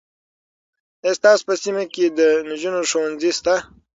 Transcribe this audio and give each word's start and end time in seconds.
آیا 1.03 1.13
ستاسو 1.19 1.43
په 1.47 1.53
سیمه 1.63 1.83
کې 1.93 2.05
د 2.19 2.19
نجونو 2.49 2.81
ښوونځی 2.89 3.31
سته؟ 3.39 3.55